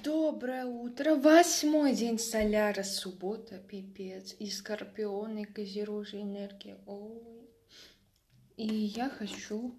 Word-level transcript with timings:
Доброе 0.00 0.64
утро. 0.64 1.16
Восьмой 1.16 1.92
день 1.94 2.18
соляра, 2.18 2.82
суббота, 2.82 3.58
пипец. 3.58 4.34
И 4.38 4.48
скорпион, 4.48 5.36
и 5.36 5.44
козерожья 5.44 6.22
энергия. 6.22 6.78
Ой. 6.86 7.50
И 8.56 8.66
я 8.66 9.10
хочу 9.10 9.78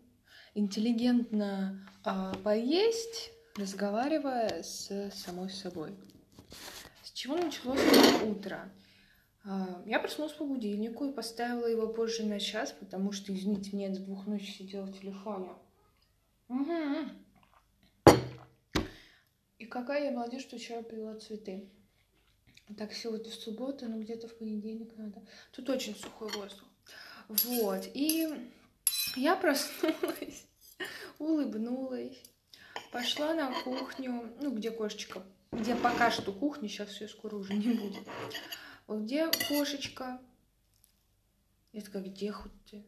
интеллигентно 0.53 1.89
а, 2.03 2.35
поесть, 2.43 3.31
разговаривая 3.57 4.61
с 4.61 5.09
самой 5.11 5.49
собой. 5.49 5.97
С 7.01 7.11
чего 7.11 7.35
началось 7.35 7.79
мое 7.79 8.31
утро? 8.31 8.71
А, 9.43 9.81
я 9.87 9.99
проснулась 9.99 10.33
по 10.33 10.45
будильнику 10.45 11.05
и 11.05 11.13
поставила 11.13 11.65
его 11.65 11.87
позже 11.87 12.23
на 12.23 12.39
час, 12.39 12.71
потому 12.71 13.13
что, 13.13 13.33
извините, 13.33 13.71
мне 13.73 13.89
до 13.89 13.99
двух 13.99 14.27
ночи 14.27 14.51
сидела 14.51 14.85
в 14.85 14.99
телефоне. 14.99 15.53
Угу. 16.49 17.22
Какая 19.73 20.03
я 20.03 20.11
молодец, 20.11 20.43
что 20.43 20.59
вчера 20.59 20.83
привела 20.83 21.15
цветы. 21.15 21.67
Так, 22.77 22.93
сегодня 22.93 23.31
в 23.31 23.33
субботу, 23.33 23.89
но 23.89 23.99
где-то 23.99 24.27
в 24.27 24.37
понедельник 24.37 24.95
надо. 24.97 25.23
Тут 25.51 25.67
очень 25.67 25.95
сухой 25.95 26.31
воздух. 26.31 26.67
Вот. 27.27 27.89
И 27.95 28.27
я 29.15 29.35
проснулась, 29.35 30.45
улыбнулась, 31.17 32.21
пошла 32.91 33.33
на 33.33 33.51
кухню, 33.63 34.31
ну, 34.39 34.51
где 34.55 34.69
кошечка, 34.69 35.23
где 35.51 35.75
пока 35.75 36.11
что 36.11 36.31
кухня, 36.31 36.69
сейчас 36.69 36.89
все 36.89 37.07
скоро 37.07 37.35
уже 37.35 37.55
не 37.55 37.73
будет. 37.73 38.07
Вот 38.85 38.99
где 38.99 39.31
кошечка? 39.49 40.21
Я 41.71 41.81
такая, 41.81 42.03
где 42.03 42.31
хоть 42.31 42.51
ты? 42.69 42.85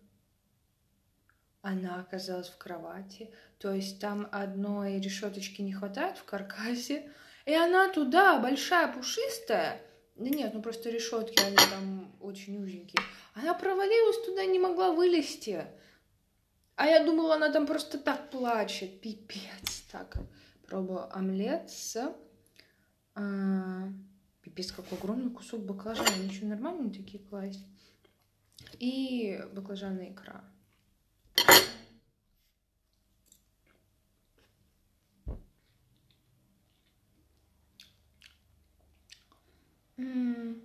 Она 1.66 2.00
оказалась 2.00 2.48
в 2.48 2.58
кровати. 2.58 3.32
То 3.58 3.74
есть 3.74 4.00
там 4.00 4.30
одной 4.32 5.00
решеточки 5.00 5.64
не 5.64 5.74
хватает 5.74 6.18
в 6.18 6.24
каркасе. 6.24 7.12
И 7.46 7.54
она 7.54 7.90
туда, 7.90 8.40
большая, 8.40 8.94
пушистая. 8.94 9.82
Да 10.16 10.30
нет, 10.30 10.54
ну 10.54 10.62
просто 10.62 10.92
решетки, 10.92 11.44
они 11.44 11.56
там 11.56 12.16
очень 12.22 12.64
узенькие. 12.64 13.02
Она 13.34 13.56
провалилась 13.56 14.24
туда, 14.26 14.46
не 14.46 14.60
могла 14.60 14.92
вылезти. 14.92 15.66
А 16.76 16.86
я 16.86 17.04
думала, 17.04 17.36
она 17.36 17.52
там 17.52 17.66
просто 17.66 17.98
так 17.98 18.30
плачет. 18.30 19.02
Пипец. 19.02 19.86
Так, 19.92 20.18
пробую 20.68 21.12
омлет 21.18 21.72
с... 21.72 22.14
А, 23.16 23.90
пипец, 24.42 24.72
какой 24.72 24.98
огромный 25.00 25.32
кусок 25.32 25.62
баклажана. 25.62 26.10
Они 26.14 26.28
еще 26.28 26.46
нормальные 26.46 26.94
такие 26.94 27.24
класть. 27.24 27.66
И 28.78 29.42
баклажанная 29.54 30.12
икра. 30.12 30.44
Ну, 39.98 40.62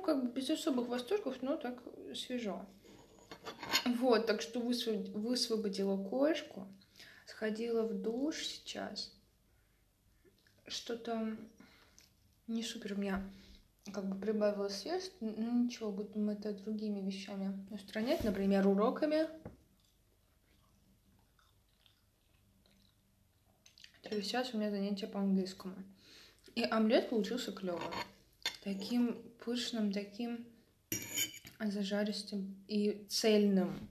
как 0.00 0.24
бы 0.24 0.32
без 0.32 0.50
особых 0.50 0.88
восторгов, 0.88 1.42
но 1.42 1.56
так 1.56 1.82
свежо. 2.14 2.64
Вот, 3.84 4.26
так 4.26 4.40
что 4.40 4.60
высвободила 4.60 6.02
кошку, 6.08 6.66
сходила 7.26 7.82
в 7.82 8.00
душ 8.00 8.46
сейчас. 8.46 9.12
Что-то 10.66 11.36
не 12.46 12.62
супер 12.62 12.94
у 12.94 12.96
меня 12.96 13.22
как 13.90 14.08
бы 14.08 14.18
прибавилось 14.18 14.84
вес, 14.84 15.12
ну 15.20 15.64
ничего, 15.64 15.90
будем 15.90 16.30
это 16.30 16.52
другими 16.52 17.00
вещами 17.00 17.66
устранять, 17.70 18.22
например, 18.22 18.66
уроками. 18.66 19.28
То 24.02 24.16
есть 24.16 24.28
сейчас 24.28 24.52
у 24.52 24.58
меня 24.58 24.70
занятие 24.70 25.06
по 25.06 25.20
английскому. 25.20 25.74
И 26.54 26.62
омлет 26.62 27.08
получился 27.08 27.50
клевым. 27.50 27.92
Таким 28.62 29.22
пышным, 29.44 29.90
таким 29.90 30.46
зажаристым 31.58 32.62
и 32.68 33.06
цельным. 33.08 33.88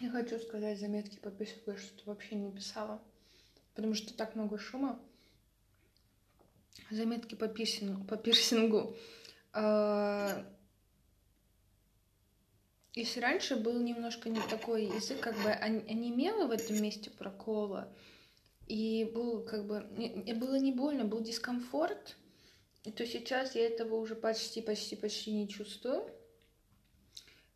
Я 0.00 0.10
хочу 0.34 0.46
сказать 0.46 0.78
заметки 0.78 1.18
по 1.18 1.30
письму, 1.30 1.76
что 1.76 2.04
вообще 2.06 2.34
не 2.34 2.50
писала, 2.50 3.00
потому 3.74 3.94
что 3.94 4.14
так 4.14 4.34
много 4.34 4.58
шума. 4.58 4.98
Заметки 6.90 7.34
по 7.34 7.48
пирсингу. 7.48 8.04
По 8.04 8.16
пирсингу. 8.16 8.96
А, 9.52 10.44
если 12.94 13.20
раньше 13.20 13.56
был 13.56 13.80
немножко 13.80 14.28
не 14.28 14.40
такой 14.48 14.86
язык, 14.86 15.20
как 15.20 15.36
бы 15.42 15.50
онемело 15.50 16.46
в 16.46 16.50
этом 16.50 16.82
месте 16.82 17.10
прокола, 17.10 17.92
и 18.66 19.10
был 19.14 19.44
как 19.44 19.66
бы, 19.66 19.82
было 20.34 20.58
не 20.58 20.72
больно, 20.72 21.04
был 21.04 21.20
дискомфорт, 21.20 22.16
то 22.82 23.06
сейчас 23.06 23.54
я 23.54 23.66
этого 23.66 23.96
уже 23.96 24.14
почти-почти-почти 24.14 25.32
не 25.32 25.48
чувствую. 25.48 26.04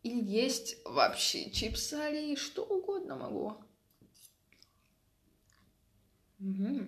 И 0.02 0.10
есть 0.10 0.76
вообще 0.84 1.50
чипсы, 1.50 2.36
что 2.36 2.64
угодно 2.64 3.16
могу. 3.16 3.56
Угу. 6.40 6.86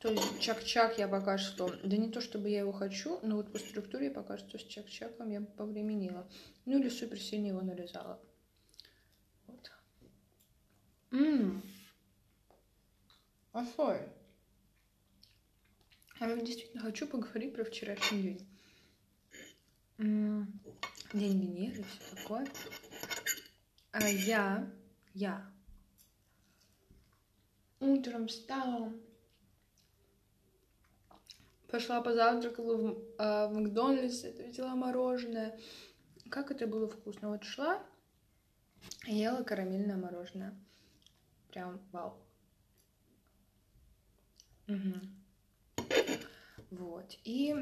То 0.00 0.08
есть 0.08 0.40
чак-чак 0.40 0.98
я 0.98 1.06
пока 1.06 1.38
что, 1.38 1.68
да 1.84 1.96
не 1.96 2.10
то 2.10 2.20
чтобы 2.20 2.50
я 2.50 2.60
его 2.60 2.72
хочу, 2.72 3.20
но 3.22 3.36
вот 3.36 3.52
по 3.52 3.58
структуре 3.58 4.10
пока 4.10 4.36
что 4.36 4.58
с 4.58 4.64
чак-чаком 4.64 5.30
я 5.30 5.40
повременила. 5.40 6.28
Ну 6.64 6.78
или 6.78 6.88
супер 6.88 7.20
сильно 7.20 7.46
его 7.48 7.60
нарезала. 7.60 8.20
Вот. 9.46 9.70
Ммм. 11.10 11.62
Соль. 13.76 14.08
А 16.18 16.28
я 16.28 16.36
действительно 16.36 16.82
хочу 16.82 17.06
поговорить 17.06 17.54
про 17.54 17.64
вчерашний 17.64 18.22
день. 18.22 18.51
День 19.98 20.60
Венеры, 21.12 21.84
все 21.84 22.16
такое. 22.16 22.46
А 23.92 24.08
я, 24.08 24.70
я 25.14 25.52
утром 27.80 28.28
встала, 28.28 28.92
Пошла 31.72 32.02
позавтракала 32.02 32.76
в, 32.76 32.98
э, 33.18 33.48
в 33.48 33.54
Макдональдс, 33.54 34.24
взяла 34.24 34.74
мороженое. 34.76 35.58
Как 36.28 36.50
это 36.50 36.66
было 36.66 36.86
вкусно. 36.86 37.30
Вот 37.30 37.44
шла, 37.44 37.82
ела 39.06 39.42
карамельное 39.42 39.96
мороженое. 39.96 40.54
Прям 41.50 41.80
вау. 41.90 42.18
Угу. 44.68 45.86
Вот. 46.72 47.18
И 47.24 47.54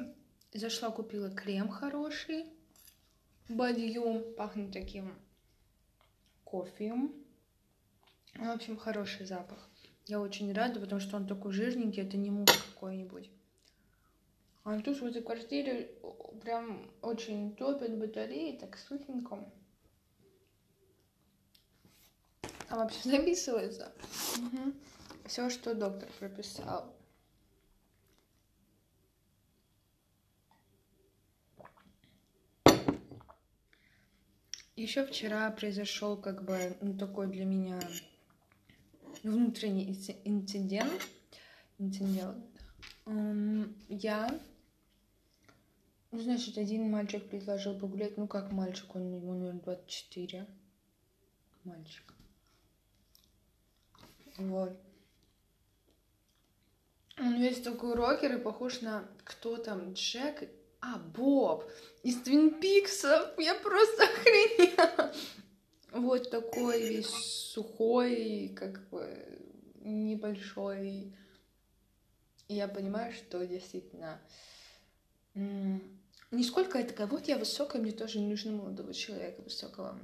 зашла, 0.58 0.90
купила 0.90 1.30
крем 1.30 1.68
хороший. 1.68 2.46
Бадьюм. 3.48 4.34
Пахнет 4.36 4.72
таким 4.72 5.14
кофеем. 6.44 7.12
В 8.34 8.48
общем, 8.48 8.76
хороший 8.76 9.26
запах. 9.26 9.68
Я 10.06 10.20
очень 10.20 10.52
рада, 10.52 10.80
потому 10.80 11.00
что 11.00 11.16
он 11.16 11.26
такой 11.26 11.52
жирненький, 11.52 12.02
это 12.02 12.16
не 12.16 12.30
мусс 12.30 12.50
какой-нибудь. 12.74 13.30
А 14.64 14.80
тут 14.80 15.00
в 15.00 15.04
этой 15.04 15.22
квартире 15.22 15.90
прям 16.42 16.90
очень 17.02 17.54
топят 17.56 17.96
батареи, 17.96 18.56
так 18.56 18.76
сухенько. 18.76 19.50
А 22.68 22.76
вообще 22.76 23.00
записывается. 23.04 23.92
Угу. 24.38 24.72
Все, 25.26 25.50
что 25.50 25.74
доктор 25.74 26.08
прописал. 26.18 26.94
Еще 34.80 35.04
вчера 35.04 35.50
произошел 35.50 36.16
как 36.16 36.42
бы 36.42 36.74
ну, 36.80 36.96
такой 36.96 37.26
для 37.26 37.44
меня 37.44 37.78
внутренний 39.22 39.94
инцидент. 40.24 41.06
Инцидент. 41.78 42.42
Я 43.90 44.40
ну, 46.10 46.18
значит, 46.18 46.56
один 46.56 46.90
мальчик 46.90 47.28
предложил 47.28 47.78
погулять. 47.78 48.16
Ну, 48.16 48.26
как 48.26 48.52
мальчик, 48.52 48.96
он 48.96 49.12
ему, 49.12 49.34
наверное, 49.34 49.60
24. 49.60 50.46
Мальчик. 51.64 52.14
Вот. 54.38 54.80
Он 57.18 57.38
весь 57.38 57.60
такой 57.60 57.94
рокер 57.94 58.38
и 58.38 58.40
похож 58.40 58.80
на 58.80 59.06
кто 59.24 59.58
там, 59.58 59.92
Джек, 59.92 60.48
а, 60.80 60.98
Боб 60.98 61.70
из 62.02 62.20
Твин 62.22 62.60
Пиксов. 62.60 63.38
Я 63.38 63.54
просто 63.54 64.04
охренела. 64.04 65.14
Вот 65.92 66.30
такой 66.30 66.88
весь 66.88 67.08
сухой, 67.08 68.52
как 68.56 68.88
бы 68.90 69.06
небольшой. 69.80 71.12
И 72.48 72.54
я 72.54 72.68
понимаю, 72.68 73.12
что 73.12 73.46
действительно 73.46 74.20
не 75.34 76.44
сколько 76.44 76.78
я 76.78 76.84
такая, 76.84 77.06
вот 77.06 77.26
я 77.28 77.38
высокая, 77.38 77.82
мне 77.82 77.92
тоже 77.92 78.18
не 78.18 78.26
нужно 78.26 78.52
молодого 78.52 78.94
человека 78.94 79.42
высокого. 79.42 79.98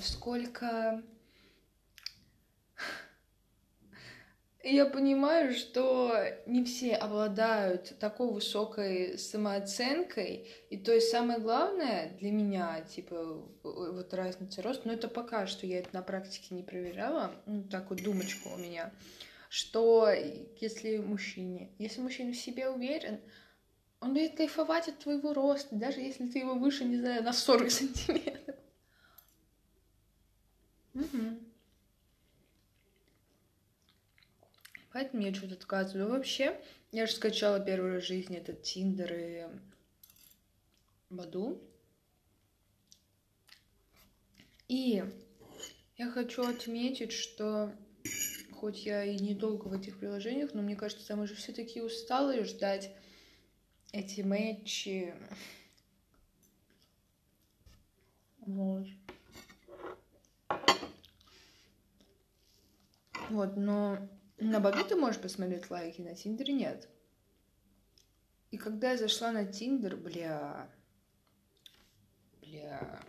Сколько 0.00 1.02
я 4.64 4.86
понимаю, 4.86 5.52
что 5.52 6.16
не 6.46 6.64
все 6.64 6.94
обладают 6.94 7.98
такой 7.98 8.32
высокой 8.32 9.18
самооценкой, 9.18 10.48
и 10.70 10.78
то 10.78 10.92
есть 10.92 11.10
самое 11.10 11.38
главное 11.38 12.16
для 12.18 12.30
меня, 12.30 12.80
типа, 12.82 13.44
вот 13.62 14.14
разница 14.14 14.62
рост, 14.62 14.84
но 14.84 14.92
это 14.92 15.08
пока 15.08 15.46
что 15.46 15.66
я 15.66 15.80
это 15.80 15.90
на 15.92 16.02
практике 16.02 16.54
не 16.54 16.62
проверяла, 16.62 17.32
ну, 17.46 17.62
так 17.64 17.90
вот 17.90 18.02
думочка 18.02 18.48
у 18.48 18.56
меня, 18.56 18.90
что 19.50 20.08
если 20.60 20.96
мужчине, 20.96 21.70
если 21.78 22.00
мужчина 22.00 22.32
в 22.32 22.36
себе 22.36 22.68
уверен, 22.70 23.20
он 24.00 24.14
будет 24.14 24.36
кайфовать 24.36 24.88
от 24.88 24.98
твоего 24.98 25.34
роста, 25.34 25.76
даже 25.76 26.00
если 26.00 26.26
ты 26.26 26.38
его 26.38 26.54
выше, 26.54 26.84
не 26.84 26.96
знаю, 26.96 27.22
на 27.22 27.32
40 27.32 27.70
сантиметров. 27.70 28.56
Угу. 30.94 31.43
Поэтому 34.94 35.24
я 35.24 35.34
что-то 35.34 35.54
отказываю. 35.54 36.10
Вообще, 36.10 36.56
я 36.92 37.08
же 37.08 37.14
скачала 37.14 37.58
первый 37.58 37.94
раз 37.94 38.04
в 38.04 38.06
жизни 38.06 38.36
этот 38.36 38.62
Тиндер 38.62 39.12
и 39.12 39.46
Баду. 41.10 41.60
И 44.68 45.02
я 45.96 46.10
хочу 46.10 46.44
отметить, 46.44 47.10
что 47.10 47.74
хоть 48.52 48.86
я 48.86 49.02
и 49.02 49.18
недолго 49.18 49.66
в 49.66 49.72
этих 49.72 49.98
приложениях, 49.98 50.54
но 50.54 50.62
мне 50.62 50.76
кажется, 50.76 51.16
мы 51.16 51.26
же 51.26 51.34
все 51.34 51.52
такие 51.52 51.84
усталые 51.84 52.44
ждать 52.44 52.94
эти 53.90 54.20
матчи. 54.20 55.12
Вот. 58.46 58.86
Вот, 63.28 63.56
но 63.56 63.98
на 64.38 64.60
Баду 64.60 64.84
ты 64.84 64.96
можешь 64.96 65.20
посмотреть 65.20 65.70
лайки, 65.70 66.00
на 66.00 66.14
Тиндере 66.14 66.52
нет. 66.52 66.88
И 68.50 68.56
когда 68.56 68.92
я 68.92 68.96
зашла 68.96 69.32
на 69.32 69.44
Тиндер, 69.44 69.96
бля... 69.96 70.68
Бля... 72.40 73.00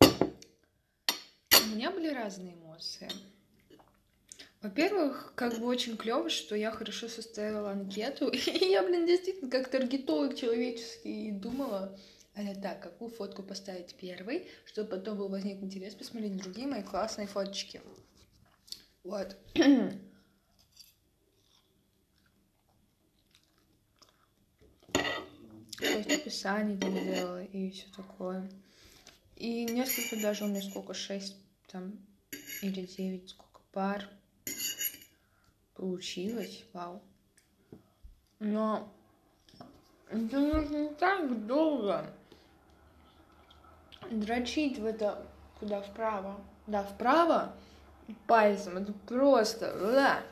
У 0.00 1.66
меня 1.74 1.90
были 1.90 2.08
разные 2.08 2.54
эмоции. 2.54 3.08
Во-первых, 4.62 5.32
как 5.36 5.58
бы 5.58 5.66
очень 5.66 5.96
клево, 5.96 6.30
что 6.30 6.56
я 6.56 6.72
хорошо 6.72 7.08
составила 7.08 7.70
анкету. 7.70 8.28
И 8.32 8.64
я, 8.66 8.82
блин, 8.82 9.06
действительно 9.06 9.50
как 9.50 9.68
таргетолог 9.68 10.34
человеческий 10.36 11.30
думала, 11.30 11.96
а 12.46 12.54
так, 12.54 12.80
какую 12.80 13.10
фотку 13.10 13.42
поставить 13.42 13.94
первой, 13.96 14.46
чтобы 14.64 14.90
потом 14.90 15.18
был 15.18 15.28
возник 15.28 15.60
интерес 15.60 15.94
посмотреть 15.94 16.36
другие 16.36 16.68
мои 16.68 16.84
классные 16.84 17.26
фоточки. 17.26 17.82
Вот. 19.02 19.36
То 25.78 25.84
есть 25.84 26.10
описание 26.10 26.78
там 26.78 26.92
делала 26.92 27.42
и 27.42 27.70
все 27.70 27.86
такое. 27.96 28.48
И 29.34 29.64
несколько 29.64 30.20
даже 30.20 30.44
у 30.44 30.48
меня 30.48 30.62
сколько, 30.62 30.94
шесть 30.94 31.36
там 31.66 31.98
или 32.62 32.86
девять, 32.86 33.30
сколько 33.30 33.60
пар 33.72 34.08
получилось, 35.74 36.64
вау. 36.72 37.02
Но 38.38 38.92
это 40.08 40.38
нужно 40.38 40.94
так 40.94 41.46
долго 41.46 42.14
дрочить 44.10 44.78
в 44.78 44.84
это 44.84 45.26
куда 45.58 45.80
вправо. 45.80 46.40
Да, 46.66 46.82
вправо 46.82 47.54
пальцем. 48.26 48.78
Это 48.78 48.92
просто... 49.06 49.76
Да. 49.78 50.22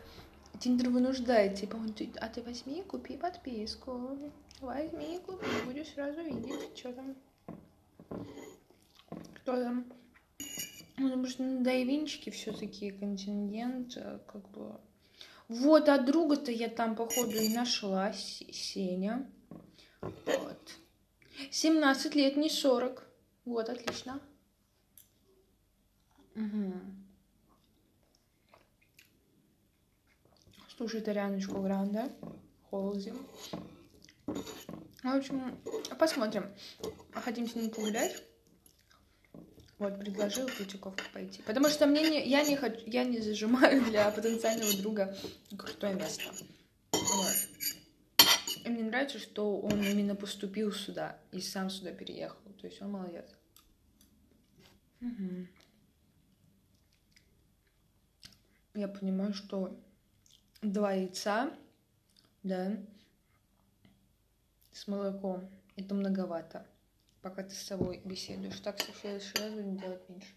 Тиндер 0.59 0.89
вынуждает, 0.89 1.57
типа, 1.57 1.77
он, 1.77 1.95
а 2.21 2.29
ты 2.29 2.43
возьми, 2.43 2.83
купи 2.83 3.17
подписку. 3.17 4.19
Возьми, 4.61 5.21
купи, 5.27 5.47
будешь 5.67 5.89
сразу 5.89 6.23
видеть, 6.23 6.79
что 6.79 6.93
там. 6.93 7.15
Кто 9.35 9.53
там. 9.53 9.85
Ну, 10.97 11.09
потому 11.09 11.27
что 11.27 11.43
на 11.43 11.63
Дайвинчике 11.63 12.31
все-таки 12.31 12.91
контингент, 12.91 13.99
э, 13.99 14.19
как 14.27 14.49
бы... 14.49 14.81
Вот, 15.49 15.91
а 15.91 15.99
друга-то 15.99 16.51
я 16.51 16.69
там, 16.69 16.97
походу, 16.97 17.33
и 17.33 17.55
нашла, 17.55 18.15
Сеня. 18.15 19.31
Вот. 20.01 20.71
17 21.51 22.15
лет, 22.15 22.37
не 22.37 22.49
40. 22.49 23.06
Вот, 23.47 23.69
отлично. 23.71 24.21
Угу. 26.35 26.75
Слушай, 30.77 31.01
Таряночку 31.01 31.63
Гранде. 31.63 32.13
Холзи. 32.69 33.15
В 34.27 35.07
общем, 35.07 35.59
посмотрим. 35.99 36.53
Хотим 37.13 37.49
с 37.49 37.55
ним 37.55 37.71
погулять. 37.71 38.23
Вот, 39.79 39.99
предложил 40.01 40.47
Третьяковку 40.47 41.03
пойти. 41.13 41.43
Потому 41.43 41.69
что 41.69 41.87
мне 41.87 42.03
не, 42.03 42.29
я 42.29 42.43
не 42.45 42.57
хочу, 42.57 42.83
я 42.87 43.05
не 43.05 43.21
зажимаю 43.21 43.85
для 43.85 44.11
потенциального 44.11 44.73
друга 44.79 45.17
крутое 45.57 45.95
место. 45.95 46.25
Вот. 46.93 47.56
И 48.67 48.69
мне 48.69 48.83
нравится, 48.83 49.21
что 49.21 49.61
он 49.61 49.81
именно 49.81 50.17
поступил 50.17 50.73
сюда 50.73 51.21
и 51.31 51.41
сам 51.41 51.71
сюда 51.71 51.93
переехал. 51.93 52.41
То 52.61 52.67
есть 52.67 52.83
он 52.83 52.91
молодец. 52.91 53.25
Угу. 55.01 55.47
Я 58.75 58.89
понимаю, 58.89 59.35
что 59.35 59.79
два 60.63 60.95
яйца, 60.95 61.57
да, 62.43 62.77
с 64.73 64.89
молоком, 64.89 65.49
это 65.77 65.95
многовато, 65.95 66.67
пока 67.23 67.45
ты 67.45 67.55
с 67.55 67.63
собой 67.63 68.03
беседуешь. 68.05 68.59
Так 68.59 68.81
в 68.81 69.01
следующий 69.01 69.39
раз 69.39 69.53
будем 69.53 69.77
делать 69.77 70.09
меньше. 70.09 70.35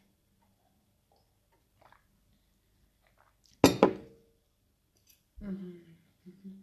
Угу. 5.42 6.59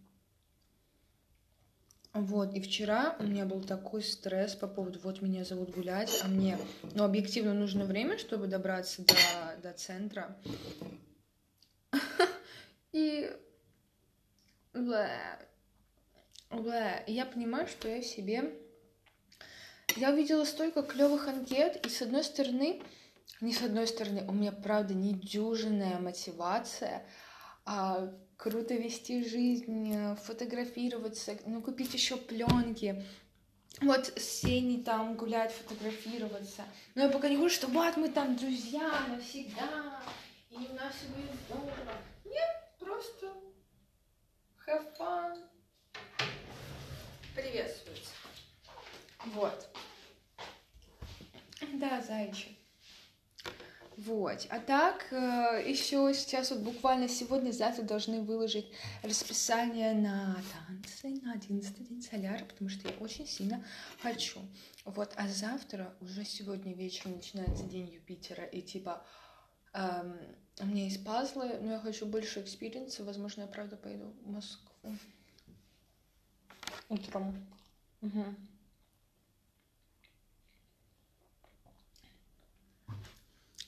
Вот, 2.17 2.55
и 2.55 2.61
вчера 2.61 3.15
у 3.19 3.25
меня 3.25 3.45
был 3.45 3.61
такой 3.63 4.03
стресс 4.03 4.55
по 4.55 4.67
поводу, 4.67 4.99
вот 5.03 5.21
меня 5.21 5.45
зовут 5.45 5.75
гулять, 5.75 6.23
а 6.25 6.29
мне, 6.29 6.59
ну, 6.95 7.05
объективно 7.05 7.53
нужно 7.53 7.85
время, 7.85 8.17
чтобы 8.17 8.47
добраться 8.47 9.03
до, 9.03 9.15
до 9.63 9.73
центра. 9.75 10.35
И... 12.93 13.31
Я 17.07 17.27
понимаю, 17.27 17.67
что 17.67 17.87
я 17.87 18.01
себе... 18.03 18.55
Я 19.97 20.11
увидела 20.11 20.45
столько 20.45 20.83
клевых 20.83 21.29
анкет, 21.29 21.85
и 21.85 21.91
с 21.91 22.01
одной 22.01 22.25
стороны, 22.25 22.83
не 23.43 23.53
с 23.53 23.61
одной 23.61 23.87
стороны, 23.87 24.25
у 24.27 24.33
меня, 24.33 24.53
правда, 24.53 24.95
недюжинная 24.95 25.99
мотивация, 25.99 27.05
а 27.67 28.11
круто 28.37 28.75
вести 28.75 29.25
жизнь, 29.25 29.93
э, 29.95 30.17
фотографироваться, 30.17 31.37
ну, 31.47 31.63
купить 31.63 31.95
еще 31.95 32.17
пленки. 32.17 33.05
Вот 33.81 34.07
с 34.17 34.41
Сеней 34.41 34.83
там 34.83 35.17
гулять, 35.17 35.53
фотографироваться. 35.53 36.65
Но 36.95 37.03
я 37.03 37.09
пока 37.11 37.29
не 37.29 37.37
говорю, 37.37 37.53
что 37.53 37.67
вот 37.67 37.97
мы 37.97 38.09
там 38.09 38.37
друзья 38.37 39.07
навсегда, 39.09 40.01
и 40.51 40.57
у 40.57 40.75
нас 40.75 40.95
все 40.95 41.09
будет 41.09 41.35
здорово. 41.47 41.93
Нет, 42.25 42.49
просто 42.79 43.33
have 44.67 44.97
fun. 44.99 45.45
Приветствуется. 47.35 48.13
Вот. 49.27 49.69
Да, 51.75 52.01
зайчик. 52.01 52.56
Вот. 53.97 54.47
А 54.51 54.59
так, 54.61 55.07
э, 55.11 55.65
еще 55.67 56.13
сейчас 56.13 56.51
вот 56.51 56.61
буквально 56.61 57.09
сегодня-завтра 57.09 57.83
должны 57.83 58.21
выложить 58.21 58.67
расписание 59.03 59.95
на 59.95 60.37
танцы 60.53 61.09
на 61.23 61.33
11 61.33 61.89
день 61.89 62.03
соляра, 62.03 62.45
потому 62.45 62.69
что 62.69 62.89
я 62.89 62.95
очень 62.99 63.27
сильно 63.27 63.65
хочу. 64.03 64.41
Вот. 64.85 65.15
А 65.17 65.27
завтра, 65.29 65.95
уже 66.03 66.25
сегодня 66.27 66.75
вечером 66.75 67.17
начинается 67.17 67.65
день 67.65 67.89
Юпитера, 67.89 68.45
и 68.45 68.61
типа 68.61 69.03
эм, 69.73 70.19
у 70.61 70.67
меня 70.67 70.85
есть 70.85 71.03
пазлы, 71.03 71.59
но 71.63 71.73
я 71.73 71.79
хочу 71.79 72.05
больше 72.05 72.43
experience 72.43 72.93
а. 72.93 73.03
Возможно, 73.03 73.43
я 73.43 73.47
правда 73.47 73.77
пойду 73.77 74.13
в 74.25 74.31
Москву 74.31 74.95
утром. 76.91 77.47
Угу. 78.03 78.25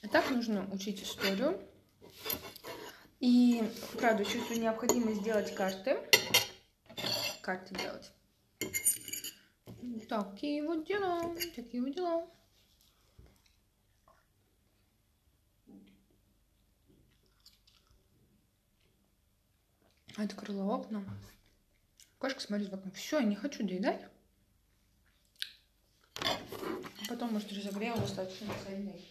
А 0.08 0.10
так 0.10 0.30
нужно 0.30 0.66
учить 0.72 1.02
историю. 1.02 1.60
И, 3.20 3.62
правда, 3.98 4.24
чувствую 4.24 4.58
необходимость 4.58 5.20
сделать 5.20 5.54
карты. 5.54 5.98
Карты 7.42 7.74
делать. 7.74 8.10
Такие 10.08 10.62
вот 10.62 10.86
дела, 10.86 11.36
такие 11.54 11.82
вот 11.82 11.94
дела. 11.94 12.26
Открыла 20.16 20.74
окна. 20.74 21.04
Кошка 22.16 22.40
смотрит 22.40 22.70
в 22.70 22.74
окно. 22.74 22.90
Все, 22.92 23.18
я 23.18 23.26
не 23.26 23.36
хочу 23.36 23.62
доедать. 23.62 24.00
Потом, 27.10 27.34
может, 27.34 27.52
разогрею 27.52 27.94
достаточно 27.96 28.54
сильный. 28.66 29.04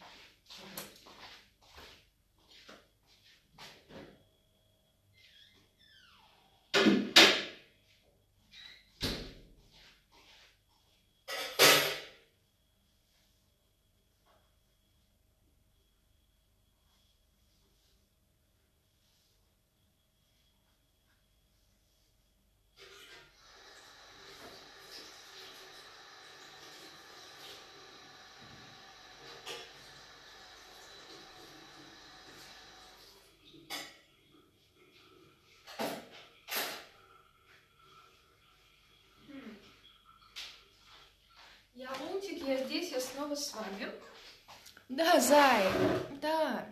Я 41.78 41.92
Лунтик, 42.02 42.37
я 42.48 42.64
здесь, 42.64 42.92
я 42.92 43.00
снова 43.02 43.36
с 43.36 43.54
вами. 43.54 43.92
Да, 44.90 45.20
Зай, 45.20 45.64
да. 46.22 46.66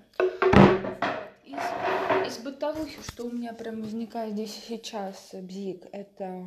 Из, 1.44 2.28
из 2.28 2.38
бытовухи, 2.38 2.98
что 3.10 3.26
у 3.26 3.32
меня 3.32 3.54
прям 3.54 3.82
возникает 3.82 4.34
здесь 4.34 4.56
сейчас, 4.68 5.32
бзик, 5.34 5.86
это 5.92 6.46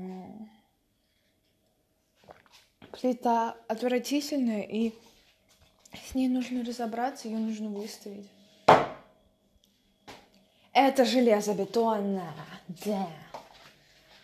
плита 2.93 3.57
отвратительная, 3.69 4.63
и 4.63 4.95
с 5.93 6.15
ней 6.15 6.29
нужно 6.29 6.65
разобраться, 6.65 7.29
ее 7.29 7.39
нужно 7.39 7.69
выставить. 7.69 8.29
Это 10.73 11.05
железобетонная, 11.05 12.33
да. 12.85 13.09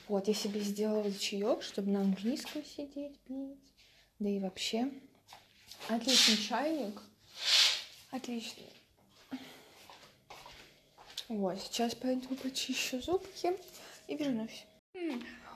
Вот, 0.08 0.28
я 0.28 0.34
себе 0.34 0.61
сделала 0.61 1.12
чаек, 1.12 1.62
чтобы 1.62 1.90
на 1.90 2.00
английском 2.00 2.64
сидеть, 2.64 3.18
пить. 3.20 3.73
Да 4.24 4.30
и 4.30 4.38
вообще. 4.38 4.90
Отличный 5.86 6.38
чайник. 6.38 6.98
Отличный. 8.10 8.72
Вот, 11.28 11.60
сейчас 11.60 11.94
пойду 11.94 12.34
почищу 12.36 13.02
зубки 13.02 13.52
и 14.08 14.16
вернусь. 14.16 14.64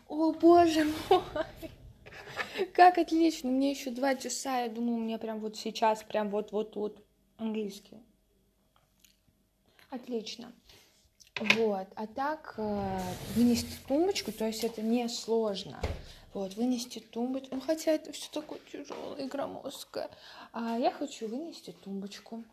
О, 0.06 0.32
боже 0.32 0.84
мой! 0.84 1.22
Как 2.75 2.98
отлично! 2.98 3.48
Мне 3.48 3.70
еще 3.70 3.90
два 3.90 4.14
часа, 4.14 4.60
я 4.60 4.68
думаю, 4.68 4.98
мне 4.98 5.16
прям 5.16 5.40
вот 5.40 5.56
сейчас, 5.56 6.02
прям 6.02 6.28
вот-вот-вот 6.28 7.02
английский. 7.38 7.96
Отлично. 9.88 10.52
Вот, 11.40 11.88
а 11.94 12.06
так 12.06 12.52
э, 12.58 13.00
вынести 13.34 13.78
тумбочку, 13.87 14.30
то 14.30 14.46
есть 14.46 14.62
это 14.62 14.82
не 14.82 15.08
сложно. 15.08 15.80
Вот, 16.35 16.54
вынести 16.54 16.99
тумбочку. 16.99 17.54
Ну, 17.54 17.61
хотя 17.61 17.92
это 17.92 18.12
все 18.12 18.28
такое 18.30 18.61
тяжелое 18.70 19.25
и 19.25 19.28
громоздкое. 19.28 20.11
А 20.52 20.78
я 20.78 20.90
хочу 20.90 21.26
вынести 21.26 21.75
тумбочку, 21.85 22.44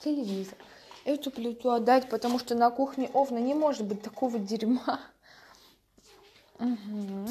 телевизор, 0.00 0.58
эту 1.04 1.30
плиту 1.30 1.70
отдать, 1.70 2.08
потому 2.08 2.38
что 2.38 2.54
на 2.54 2.70
кухне 2.70 3.10
овна 3.12 3.38
не 3.38 3.54
может 3.54 3.86
быть 3.86 4.02
такого 4.02 4.38
дерьма. 4.38 5.00
Угу. 6.58 7.28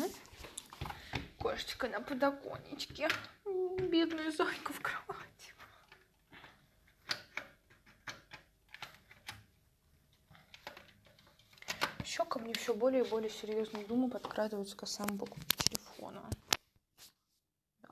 Кошечка 1.40 1.88
на 1.90 2.00
подоконничке. 2.00 3.10
Бедную 3.46 4.32
зайку 4.32 4.74
в 4.74 4.80
кровати. 4.80 5.33
Еще 12.14 12.26
ко 12.26 12.38
мне 12.38 12.54
все 12.54 12.76
более 12.76 13.04
и 13.04 13.10
более 13.10 13.32
серьезные 13.32 13.86
думы 13.86 14.08
подкрадываются 14.08 14.78
к 14.78 14.86
самому 14.86 15.18
покупке 15.18 15.68
телефона. 15.68 16.22
Да. 17.82 17.90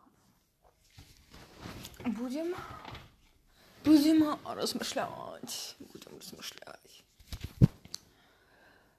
Будем, 2.06 2.56
будем 3.84 4.38
размышлять, 4.46 5.76
будем 5.80 6.20
размышлять. 6.20 7.04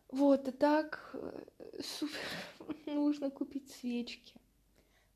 Вот, 0.08 0.48
а 0.48 0.50
так, 0.50 1.10
э, 1.14 1.82
супер, 1.84 2.18
нужно 2.86 3.30
купить 3.30 3.70
свечки. 3.70 4.34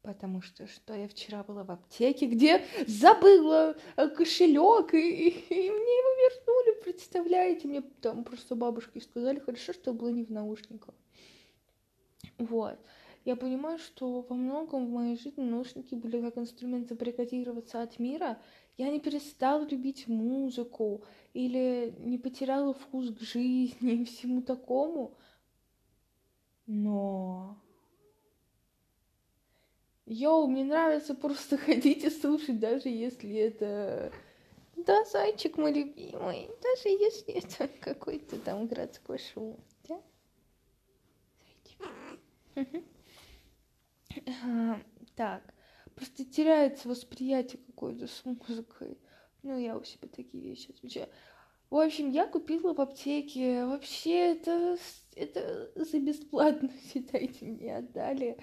Потому 0.06 0.40
что 0.40 0.68
что 0.68 0.94
я 0.94 1.08
вчера 1.08 1.42
была 1.42 1.64
в 1.64 1.70
аптеке, 1.72 2.26
где 2.26 2.64
забыла 2.86 3.76
э, 3.96 4.08
кошелек, 4.08 4.94
и, 4.94 5.28
и, 5.30 5.70
мне 5.70 5.94
его 5.98 6.30
вернули, 6.30 6.80
представляете? 6.84 7.66
Мне 7.66 7.82
там 8.00 8.22
просто 8.22 8.54
бабушки 8.54 9.00
сказали, 9.00 9.40
хорошо, 9.40 9.72
что 9.72 9.92
было 9.92 10.10
не 10.10 10.22
в 10.22 10.30
наушниках. 10.30 10.94
Вот. 12.38 12.78
Я 13.24 13.34
понимаю, 13.34 13.78
что 13.80 14.20
во 14.20 14.36
многом 14.36 14.86
в 14.86 14.90
моей 14.90 15.18
жизни 15.18 15.42
наушники 15.42 15.96
были 15.96 16.20
как 16.20 16.38
инструмент 16.38 16.88
забаррикадироваться 16.88 17.82
от 17.82 17.98
мира. 17.98 18.38
Я 18.78 18.90
не 18.90 19.00
перестала 19.00 19.66
любить 19.66 20.06
музыку 20.06 21.02
или 21.34 21.92
не 21.98 22.18
потеряла 22.18 22.74
вкус 22.74 23.10
к 23.10 23.20
жизни 23.22 24.02
и 24.02 24.04
всему 24.04 24.42
такому. 24.42 25.16
Но 26.68 27.58
Йоу, 30.06 30.46
мне 30.46 30.64
нравится 30.64 31.14
просто 31.14 31.58
ходить 31.66 32.04
и 32.04 32.10
слушать, 32.10 32.58
даже 32.60 32.88
если 32.88 33.34
это... 33.34 34.12
Да, 34.76 35.04
зайчик 35.04 35.56
мой 35.56 35.72
любимый, 35.72 36.48
даже 36.62 36.88
если 36.88 37.34
это 37.34 37.68
какой-то 37.80 38.38
там 38.38 38.66
городской 38.66 39.18
шум. 39.18 39.58
Да? 39.88 40.00
Зайчик. 42.54 42.84
Так, 45.16 45.42
просто 45.94 46.24
теряется 46.24 46.88
восприятие 46.88 47.60
какое-то 47.66 48.06
с 48.06 48.24
музыкой. 48.24 48.98
Ну, 49.42 49.58
я 49.58 49.76
у 49.76 49.82
себя 49.82 50.08
такие 50.08 50.42
вещи 50.42 50.70
отмечаю. 50.70 51.08
В 51.70 51.76
общем, 51.76 52.10
я 52.10 52.26
купила 52.26 52.74
в 52.74 52.80
аптеке. 52.80 53.64
Вообще, 53.64 54.32
это, 54.32 54.76
это 55.16 55.70
за 55.74 55.98
бесплатно, 55.98 56.70
считайте, 56.92 57.46
мне 57.46 57.76
отдали. 57.76 58.38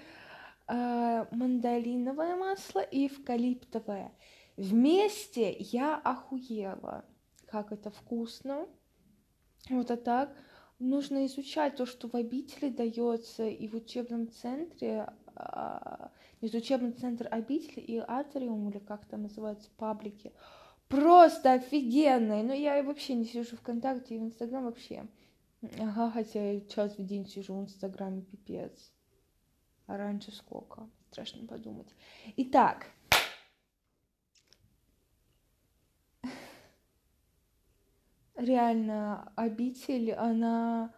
Э, 0.66 1.26
мандариновое 1.30 2.36
масло 2.36 2.80
и 2.80 3.06
эвкалиптовое. 3.08 4.12
Вместе 4.56 5.54
я 5.58 5.96
охуела, 5.96 7.04
как 7.46 7.70
это 7.72 7.90
вкусно. 7.90 8.66
Вот 9.68 9.90
а 9.90 9.96
так 9.96 10.34
нужно 10.78 11.26
изучать 11.26 11.76
то, 11.76 11.84
что 11.84 12.08
в 12.08 12.14
обители 12.14 12.70
дается 12.70 13.46
и 13.46 13.68
в 13.68 13.74
учебном 13.74 14.30
центре, 14.30 15.12
а, 15.36 16.12
из 16.40 16.54
учебный 16.54 16.92
центр 16.92 17.28
обители 17.30 17.80
и 17.80 17.98
атриум, 17.98 18.70
или 18.70 18.78
как 18.78 19.04
там 19.06 19.22
называется, 19.22 19.68
паблики. 19.76 20.32
Просто 20.88 21.52
офигенные. 21.52 22.42
Но 22.42 22.54
я 22.54 22.82
вообще 22.82 23.14
не 23.14 23.26
сижу 23.26 23.56
ВКонтакте 23.56 24.14
и 24.14 24.18
в 24.18 24.24
Инстаграм 24.24 24.64
вообще. 24.64 25.06
Ага, 25.78 26.10
хотя 26.10 26.52
я 26.52 26.60
час 26.62 26.96
в 26.96 27.04
день 27.04 27.26
сижу 27.26 27.54
в 27.54 27.62
Инстаграме, 27.62 28.22
пипец. 28.22 28.93
А 29.86 29.96
раньше 29.96 30.32
сколько? 30.32 30.88
Страшно 31.10 31.46
подумать. 31.46 31.88
Итак. 32.36 32.86
Реально, 38.36 39.32
обитель, 39.36 40.12
она 40.12 40.92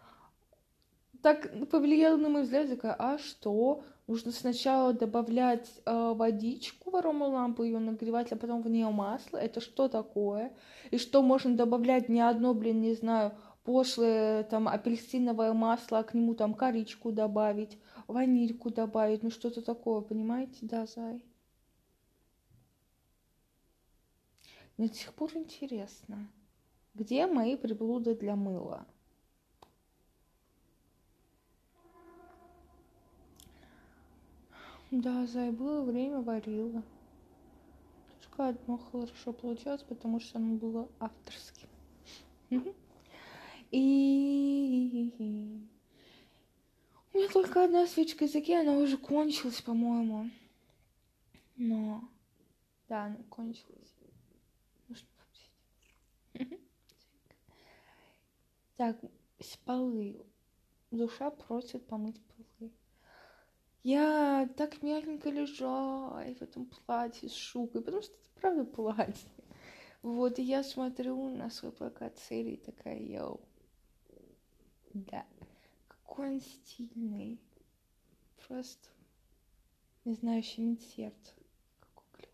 так 1.22 1.68
повлияла 1.68 2.16
на 2.16 2.28
мой 2.28 2.42
взгляд, 2.42 2.70
такая, 2.70 2.94
а 2.98 3.18
что? 3.18 3.84
Нужно 4.06 4.30
сначала 4.30 4.92
добавлять 4.92 5.68
э, 5.84 6.12
водичку 6.14 6.90
в 6.92 6.96
аромалампу, 6.96 7.64
ее 7.64 7.80
нагревать, 7.80 8.30
а 8.30 8.36
потом 8.36 8.62
в 8.62 8.70
нее 8.70 8.88
масло. 8.90 9.36
Это 9.36 9.60
что 9.60 9.88
такое? 9.88 10.52
И 10.92 10.98
что 10.98 11.22
можно 11.22 11.56
добавлять 11.56 12.08
не 12.08 12.20
одно, 12.20 12.54
блин, 12.54 12.80
не 12.80 12.94
знаю, 12.94 13.32
пошлое 13.66 14.44
там 14.44 14.68
апельсиновое 14.68 15.52
масло, 15.52 15.98
а 15.98 16.04
к 16.04 16.14
нему 16.14 16.34
там 16.34 16.54
коричку 16.54 17.10
добавить, 17.10 17.78
ванильку 18.06 18.70
добавить, 18.70 19.24
ну 19.24 19.30
что-то 19.30 19.60
такое, 19.60 20.00
понимаете, 20.02 20.58
да, 20.62 20.86
Зай? 20.86 21.24
Мне 24.76 24.88
до 24.88 24.94
сих 24.94 25.12
пор 25.14 25.32
интересно. 25.34 26.28
Где 26.94 27.26
мои 27.26 27.56
приблуды 27.56 28.14
для 28.14 28.36
мыла? 28.36 28.86
Да, 34.92 35.26
Зай, 35.26 35.50
было 35.50 35.82
время, 35.82 36.20
варила. 36.20 36.84
Только 38.22 38.48
одно 38.48 38.78
хорошо 38.78 39.32
получалось, 39.32 39.82
потому 39.82 40.20
что 40.20 40.38
оно 40.38 40.54
было 40.54 40.88
авторским. 41.00 41.68
И 43.70 45.12
у 47.12 47.18
меня 47.18 47.28
только 47.28 47.64
одна 47.64 47.86
свечка 47.86 48.24
языке, 48.24 48.60
она 48.60 48.72
уже 48.76 48.96
кончилась, 48.96 49.62
по-моему. 49.62 50.30
Но, 51.56 52.08
да, 52.88 53.04
она 53.06 53.16
кончилась. 53.30 53.94
Так, 58.76 59.00
полы. 59.64 60.26
Душа 60.90 61.30
просит 61.30 61.86
помыть 61.86 62.20
полы. 62.24 62.70
Я 63.82 64.48
так 64.56 64.82
мягенько 64.82 65.30
лежала 65.30 66.22
в 66.34 66.42
этом 66.42 66.66
платье 66.66 67.28
с 67.28 67.34
шубой, 67.34 67.82
потому 67.82 68.02
что 68.02 68.12
это 68.12 68.28
правда 68.40 68.64
платье. 68.64 69.30
Вот, 70.02 70.38
и 70.38 70.42
я 70.42 70.62
смотрю 70.62 71.30
на 71.30 71.50
свой 71.50 71.72
плакат 71.72 72.18
цели 72.18 72.50
и 72.50 72.56
такая, 72.56 72.98
йоу, 72.98 73.40
да, 75.04 75.26
какой 75.88 76.30
он 76.30 76.40
стильный. 76.40 77.40
Просто, 78.46 78.88
не 80.04 80.14
знаю, 80.14 80.42
щемит 80.42 80.80
сердце. 80.82 81.32
Какой 81.80 82.06
клевый. 82.12 82.30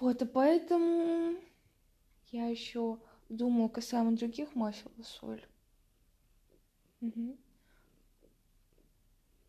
Вот, 0.00 0.22
и 0.22 0.26
поэтому 0.26 1.36
я 2.32 2.48
еще 2.48 2.98
думаю 3.28 3.68
касаемо 3.68 4.16
других 4.16 4.54
масел 4.54 4.90
и 4.98 5.02
соль. 5.02 5.44
Угу. 7.00 7.36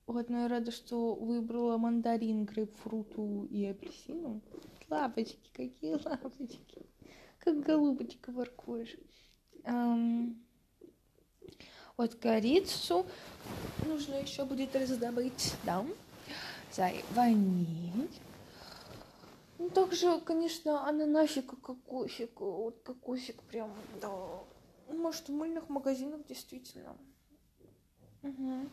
Вот, 0.08 0.30
но 0.30 0.42
я 0.42 0.48
рада, 0.48 0.72
что 0.72 1.16
выбрала 1.16 1.78
мандарин, 1.78 2.46
грейпфруту 2.46 3.48
и 3.50 3.66
апельсину. 3.66 4.42
Лапочки, 4.90 5.50
какие 5.54 5.94
лапочки. 5.94 6.86
Как 7.40 7.60
голубочка 7.62 8.32
воркуешь. 8.32 8.96
Эм... 9.64 10.46
Вот 12.02 12.16
корицу 12.16 13.06
нужно 13.86 14.16
еще 14.16 14.44
будет 14.44 14.76
раздобыть, 14.76 15.54
да. 15.64 15.86
Зай, 16.72 17.06
ваниль. 17.12 18.10
Ну, 19.60 19.70
также, 19.70 20.20
конечно, 20.22 20.88
ананасик 20.88 21.54
и 21.54 21.56
кокосик. 21.58 22.42
Вот 22.42 22.82
кокосик 22.82 23.44
прям, 23.44 23.72
да. 24.02 24.10
Может, 24.92 25.30
в 25.30 25.34
мыльных 25.34 25.70
магазинах 25.70 26.26
действительно. 26.26 26.98
Угу. 28.24 28.68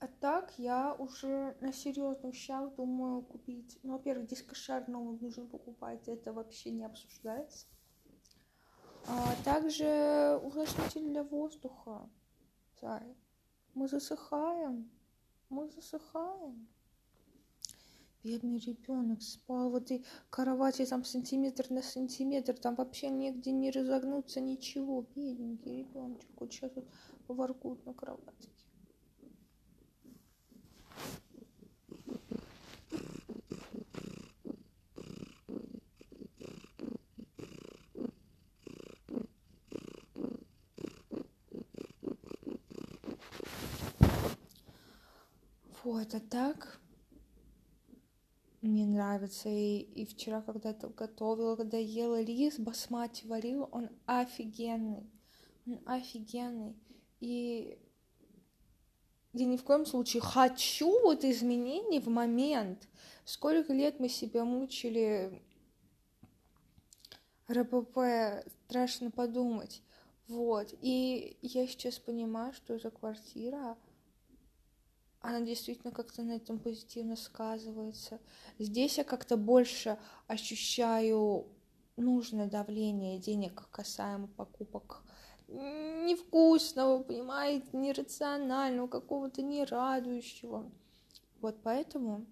А 0.00 0.08
так 0.20 0.52
я 0.58 0.92
уже 0.98 1.56
на 1.62 1.72
серьезных 1.72 2.34
щах 2.34 2.74
думаю 2.74 3.22
купить. 3.22 3.78
Ну, 3.82 3.92
во-первых, 3.92 4.28
дискошар 4.28 4.86
новый 4.88 5.18
нужно 5.18 5.46
покупать, 5.46 6.06
это 6.06 6.34
вообще 6.34 6.70
не 6.70 6.84
обсуждается. 6.84 7.66
А 9.06 9.34
также 9.44 10.40
увлажнитель 10.42 11.08
для 11.08 11.22
воздуха. 11.22 12.08
Зай. 12.80 13.16
Мы 13.74 13.88
засыхаем. 13.88 14.90
Мы 15.48 15.68
засыхаем. 15.68 16.68
Бедный 18.22 18.58
ребенок 18.58 19.20
спал 19.20 19.70
в 19.70 19.74
этой 19.74 20.04
кровати 20.30 20.86
там 20.86 21.04
сантиметр 21.04 21.66
на 21.70 21.82
сантиметр, 21.82 22.56
там 22.56 22.76
вообще 22.76 23.08
негде 23.08 23.50
не 23.50 23.72
разогнуться, 23.72 24.40
ничего. 24.40 25.04
Бедненький 25.16 25.80
ребеночек, 25.80 26.30
вот 26.38 26.52
сейчас 26.52 26.70
вот 26.76 26.86
воркует 27.26 27.84
на 27.84 27.94
кровати. 27.94 28.48
Вот, 45.92 46.14
а 46.14 46.20
так 46.20 46.80
мне 48.62 48.86
нравится. 48.86 49.50
И, 49.50 49.80
и 49.80 50.06
вчера, 50.06 50.40
когда 50.40 50.72
то 50.72 50.88
готовила, 50.88 51.54
когда 51.54 51.76
ела 51.76 52.22
рис, 52.22 52.58
басмати 52.58 53.26
варила, 53.26 53.66
он 53.70 53.90
офигенный. 54.06 55.10
Он 55.66 55.80
офигенный. 55.84 56.74
И 57.20 57.78
я 59.34 59.44
ни 59.44 59.58
в 59.58 59.64
коем 59.64 59.84
случае 59.84 60.22
хочу 60.22 60.88
вот 61.02 61.24
изменений 61.24 62.00
в 62.00 62.08
момент. 62.08 62.88
Сколько 63.26 63.74
лет 63.74 64.00
мы 64.00 64.08
себя 64.08 64.46
мучили 64.46 65.42
РПП, 67.50 68.48
страшно 68.64 69.10
подумать. 69.10 69.82
Вот. 70.26 70.72
И 70.80 71.36
я 71.42 71.66
сейчас 71.66 71.98
понимаю, 71.98 72.54
что 72.54 72.76
эта 72.76 72.90
квартира 72.90 73.76
она 75.22 75.40
действительно 75.40 75.92
как-то 75.92 76.22
на 76.22 76.32
этом 76.32 76.58
позитивно 76.58 77.16
сказывается. 77.16 78.20
Здесь 78.58 78.98
я 78.98 79.04
как-то 79.04 79.36
больше 79.36 79.98
ощущаю 80.26 81.46
нужное 81.96 82.48
давление 82.48 83.18
денег 83.18 83.68
касаемо 83.70 84.26
покупок 84.26 85.02
невкусного, 85.48 87.02
понимаете, 87.02 87.68
нерационального, 87.72 88.88
какого-то 88.88 89.42
нерадующего. 89.42 90.70
Вот 91.40 91.56
поэтому 91.62 92.26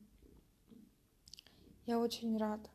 я 1.87 1.99
очень 1.99 2.37
рада. 2.39 2.69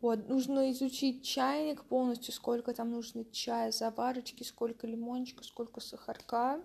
Вот, 0.00 0.28
нужно 0.28 0.70
изучить 0.72 1.24
чайник 1.24 1.84
полностью, 1.84 2.32
сколько 2.32 2.74
там 2.74 2.90
нужно 2.90 3.24
чая, 3.26 3.70
заварочки, 3.70 4.42
сколько 4.42 4.86
лимончика, 4.86 5.44
сколько 5.44 5.80
сахарка 5.80 6.60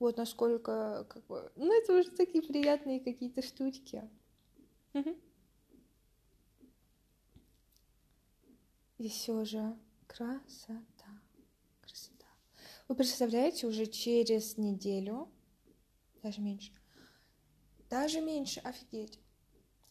вот 0.00 0.16
насколько, 0.16 1.06
как 1.08 1.24
бы, 1.26 1.52
ну, 1.56 1.78
это 1.78 2.00
уже 2.00 2.10
такие 2.10 2.42
приятные 2.42 3.00
какие-то 3.00 3.42
штучки. 3.42 4.02
И 8.96 9.08
все 9.08 9.44
же 9.44 9.78
красота, 10.06 11.20
красота. 11.80 12.26
Вы 12.88 12.94
представляете, 12.96 13.66
уже 13.66 13.86
через 13.86 14.56
неделю, 14.56 15.30
даже 16.22 16.40
меньше, 16.40 16.72
даже 17.88 18.20
меньше, 18.20 18.60
офигеть, 18.60 19.20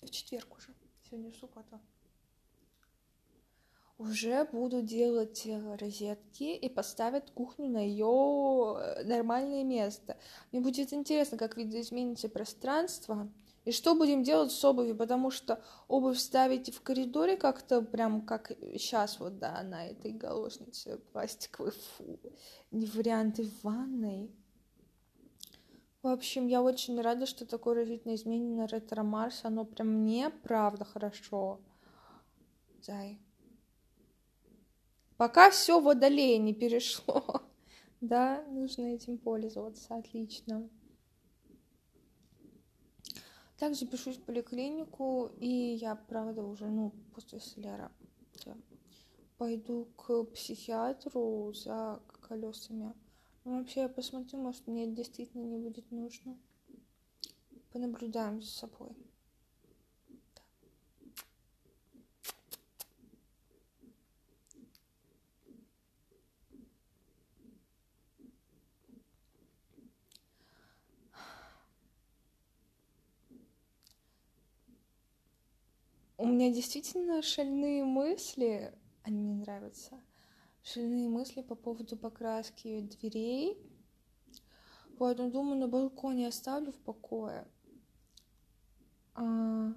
в 0.01 0.09
четверг 0.09 0.57
уже, 0.57 0.73
сегодня 1.03 1.31
суббота 1.33 1.79
уже 3.99 4.45
буду 4.45 4.81
делать 4.81 5.45
э, 5.45 5.75
розетки 5.75 6.55
и 6.55 6.69
поставят 6.69 7.29
кухню 7.31 7.67
на 7.67 7.85
ее 7.85 8.77
э, 8.79 9.03
нормальное 9.03 9.63
место. 9.63 10.17
Мне 10.51 10.61
будет 10.61 10.93
интересно, 10.93 11.37
как 11.37 11.57
видоизменится 11.57 12.29
пространство, 12.29 13.29
и 13.65 13.71
что 13.71 13.95
будем 13.95 14.23
делать 14.23 14.53
с 14.53 14.63
обувью, 14.63 14.95
потому 14.95 15.31
что 15.31 15.61
обувь 15.89 16.17
ставить 16.17 16.73
в 16.73 16.81
коридоре 16.81 17.35
как-то 17.35 17.81
прям 17.81 18.21
как 18.21 18.53
сейчас 18.77 19.19
вот, 19.19 19.37
да, 19.37 19.61
на 19.63 19.87
этой 19.87 20.13
галошнице 20.13 20.97
пластиковой, 21.11 21.71
фу, 21.71 22.19
не 22.71 22.85
варианты 22.85 23.43
в 23.43 23.63
ванной. 23.63 24.31
В 26.01 26.07
общем, 26.07 26.47
я 26.47 26.61
очень 26.61 26.99
рада, 27.01 27.25
что 27.25 27.45
такое 27.45 27.75
разительное 27.75 28.15
изменение 28.15 28.55
на 28.55 28.67
ретро 28.67 29.03
Марс, 29.03 29.41
оно 29.43 29.65
прям 29.65 29.89
мне 29.89 30.29
правда 30.29 30.85
хорошо. 30.85 31.59
Зай. 32.81 33.19
Пока 35.19 35.49
все 35.49 35.81
водолея 35.81 36.39
не 36.39 36.53
перешло. 36.53 37.25
Да, 38.01 38.41
нужно 38.47 38.93
этим 38.93 39.17
пользоваться. 39.17 39.93
Отлично. 39.93 40.69
Также 43.57 43.85
пишусь 43.85 44.15
в 44.15 44.23
поликлинику, 44.23 45.29
и 45.37 45.49
я, 45.49 45.95
правда, 45.95 46.41
уже, 46.43 46.67
ну, 46.67 46.93
после 47.13 47.41
соляра 47.41 47.91
пойду 49.37 49.89
к 49.97 50.23
психиатру 50.31 51.51
за 51.53 52.01
колесами. 52.21 52.93
Ну, 53.43 53.57
вообще, 53.57 53.81
я 53.81 53.89
посмотрю, 53.89 54.39
может, 54.39 54.65
мне 54.67 54.87
действительно 54.87 55.43
не 55.43 55.57
будет 55.57 55.91
нужно. 55.91 56.39
Понаблюдаем 57.73 58.41
за 58.41 58.49
собой. 58.49 58.95
У 76.19 76.27
меня 76.27 76.51
действительно 76.51 77.21
шальные 77.21 77.85
мысли, 77.85 78.73
они 79.03 79.21
мне 79.21 79.35
нравятся. 79.35 80.01
Шальные 80.63 81.07
мысли 81.07 81.41
по 81.41 81.55
поводу 81.55 81.95
покраски 81.95 82.81
дверей. 82.81 83.57
Ну, 84.99 85.31
думаю, 85.31 85.57
на 85.57 85.69
балконе 85.69 86.27
оставлю 86.27 86.73
в 86.73 86.79
покое. 86.79 87.47
А, 89.15 89.73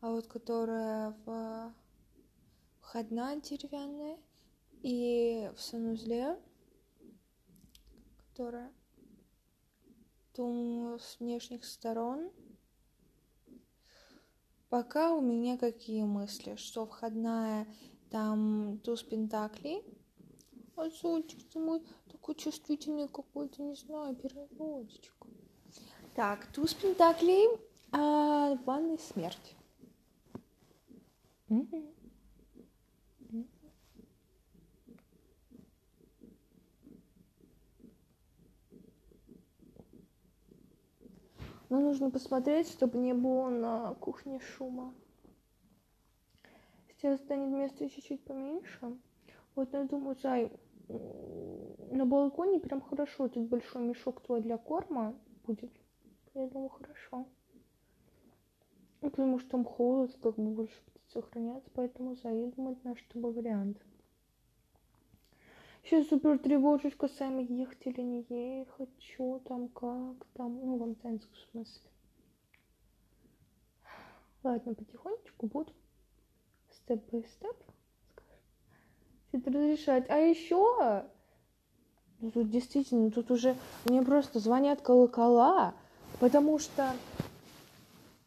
а 0.00 0.10
вот 0.10 0.26
которая 0.26 1.16
в 1.24 1.72
входная 2.80 3.40
деревянная 3.40 4.18
и 4.82 5.52
в 5.54 5.60
санузле, 5.60 6.40
которая 8.30 8.72
думаю, 10.34 10.98
с 10.98 11.20
внешних 11.20 11.64
сторон. 11.64 12.32
Пока 14.68 15.14
у 15.14 15.20
меня 15.20 15.56
какие 15.56 16.02
мысли, 16.02 16.56
что 16.56 16.86
входная 16.86 17.66
там 18.10 18.78
туз 18.84 19.02
пентаклей. 19.02 19.82
А 20.76 20.90
зонтик 20.90 21.48
ты 21.50 21.58
мой 21.58 21.82
такой 22.10 22.34
чувствительный 22.34 23.08
какой-то, 23.08 23.62
не 23.62 23.74
знаю, 23.74 24.14
переводчик. 24.14 25.14
Так, 26.14 26.46
туз 26.52 26.74
пентаклей, 26.74 27.48
а 27.92 28.54
ванной 28.64 28.98
смерть. 28.98 29.56
Mm-hmm. 31.48 31.97
Но 41.68 41.80
нужно 41.80 42.10
посмотреть, 42.10 42.70
чтобы 42.70 42.98
не 42.98 43.12
было 43.12 43.50
на 43.50 43.94
кухне 43.94 44.40
шума. 44.40 44.94
Сейчас 46.88 47.20
станет 47.20 47.50
место 47.50 47.88
чуть-чуть 47.88 48.24
поменьше. 48.24 48.96
Вот 49.54 49.72
я 49.72 49.84
думаю, 49.84 50.16
Зай, 50.22 50.50
на 50.88 52.06
балконе 52.06 52.58
прям 52.58 52.80
хорошо. 52.80 53.28
Тут 53.28 53.48
большой 53.48 53.82
мешок 53.82 54.20
твой 54.22 54.40
для 54.40 54.56
корма 54.56 55.14
будет. 55.46 55.70
Я 56.34 56.46
думаю, 56.48 56.70
хорошо. 56.70 57.26
Ну, 59.00 59.10
потому 59.10 59.38
что 59.38 59.50
там 59.50 59.64
холод, 59.64 60.16
как 60.22 60.36
бы 60.36 60.50
больше 60.50 60.74
сохраняться, 61.12 61.70
поэтому 61.74 62.16
Зай, 62.16 62.40
я 62.40 62.46
думаю, 62.46 62.76
это 62.76 62.88
наш 62.88 63.02
тобой 63.02 63.32
вариант. 63.32 63.78
Сейчас 65.88 66.08
супер 66.08 66.38
тревожусь 66.38 66.94
касаемо 66.94 67.40
ехать 67.40 67.86
или 67.86 68.02
не 68.02 68.26
ехать, 68.28 68.90
что 69.00 69.38
там, 69.38 69.68
как 69.68 70.26
там, 70.34 70.60
ну, 70.62 70.76
в 70.76 70.82
Антенск 70.82 71.26
в 71.32 71.50
смысле. 71.50 71.90
Ладно, 74.42 74.74
потихонечку 74.74 75.46
буду 75.46 75.72
степ-бай-степ, 76.72 77.56
это 79.32 79.50
разрешать. 79.50 80.04
А 80.10 80.18
еще, 80.18 81.06
ну, 82.20 82.32
тут 82.32 82.50
действительно, 82.50 83.10
тут 83.10 83.30
уже 83.30 83.56
мне 83.86 84.02
просто 84.02 84.40
звонят 84.40 84.82
колокола, 84.82 85.72
потому 86.20 86.58
что 86.58 86.92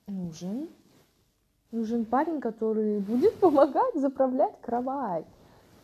нужен, 0.08 0.67
нужен 1.69 2.06
парень, 2.06 2.41
который 2.41 3.00
будет 3.02 3.36
помогать 3.36 3.93
заправлять 3.93 4.60
кровать. 4.62 5.28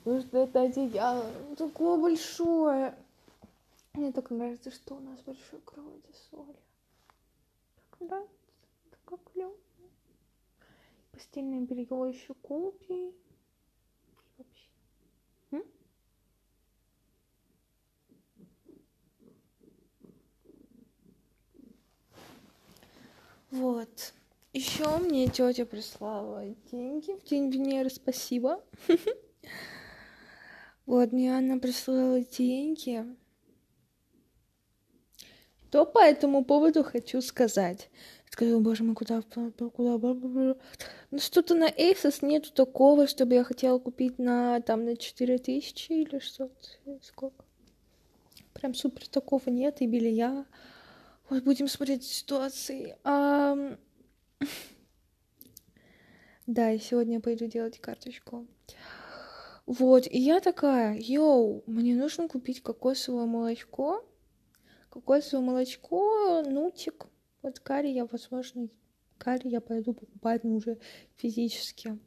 Потому 0.07 0.21
что 0.21 0.37
это 0.37 0.61
одеяло 0.61 1.25
такое 1.57 1.99
большое. 1.99 2.95
Мне 3.91 4.13
так 4.13 4.29
нравится, 4.29 4.71
что 4.71 4.95
у 4.95 5.01
нас 5.01 5.19
большой 5.19 5.59
кровати 5.65 6.15
соли. 6.31 6.55
Так 7.75 7.99
нравится, 7.99 8.31
так 8.89 9.19
клево. 9.33 9.53
Постельное 11.11 11.59
белье 11.59 12.09
еще 12.09 12.33
купи. 12.35 13.13
Вообще. 14.37 14.69
М? 15.51 15.63
Вот. 23.51 24.13
Еще 24.53 24.87
мне 24.99 25.27
тетя 25.27 25.65
прислала 25.65 26.45
деньги 26.71 27.11
в 27.11 27.25
день 27.25 27.51
Венеры, 27.51 27.89
спасибо. 27.89 28.63
Вот, 30.87 31.11
мне 31.11 31.37
она 31.37 31.59
прислала 31.59 32.21
деньги. 32.21 33.05
То 35.69 35.85
по 35.85 35.99
этому 35.99 36.45
поводу 36.45 36.83
хочу 36.85 37.21
сказать. 37.21 37.89
Сказала, 38.31 38.61
боже 38.61 38.85
мой, 38.85 38.95
куда, 38.95 39.21
куда, 39.21 39.97
ну 41.11 41.19
что-то 41.19 41.55
на 41.55 41.69
Asos 41.69 42.25
нету 42.25 42.53
такого, 42.53 43.07
чтобы 43.07 43.35
я 43.35 43.43
хотела 43.43 43.79
купить 43.79 44.17
на, 44.17 44.61
там, 44.61 44.85
на 44.85 44.95
4000 44.95 45.91
или 45.91 46.19
что-то, 46.19 46.53
сколько. 47.01 47.43
Прям 48.53 48.73
супер 48.73 49.09
такого 49.09 49.49
нет, 49.49 49.81
и 49.81 49.87
белья. 49.87 50.45
Вот, 51.29 51.43
будем 51.43 51.67
смотреть 51.67 52.05
ситуации. 52.05 52.97
А... 53.03 53.77
Да, 56.47 56.71
и 56.71 56.79
сегодня 56.79 57.15
я 57.15 57.19
пойду 57.19 57.45
делать 57.47 57.77
карточку. 57.81 58.47
Вот, 59.67 60.07
и 60.07 60.17
я 60.17 60.39
такая, 60.39 60.97
йоу, 60.97 61.63
мне 61.67 61.95
нужно 61.95 62.27
купить 62.27 62.63
кокосовое 62.63 63.25
молочко. 63.25 64.03
Кокосовое 64.89 65.45
молочко, 65.45 66.41
нутик. 66.41 67.05
Вот 67.41 67.59
карри 67.59 67.89
я, 67.89 68.05
возможно, 68.05 68.69
карри 69.17 69.49
я 69.49 69.61
пойду 69.61 69.93
покупать, 69.93 70.43
но 70.43 70.55
уже 70.55 70.79
физически. 71.17 71.99